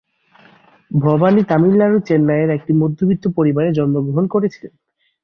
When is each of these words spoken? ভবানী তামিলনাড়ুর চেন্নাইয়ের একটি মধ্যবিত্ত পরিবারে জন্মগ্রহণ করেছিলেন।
ভবানী 0.91 1.41
তামিলনাড়ুর 1.43 2.01
চেন্নাইয়ের 2.01 2.55
একটি 2.57 2.71
মধ্যবিত্ত 2.73 3.25
পরিবারে 3.37 3.69
জন্মগ্রহণ 3.71 4.25
করেছিলেন। 4.27 4.73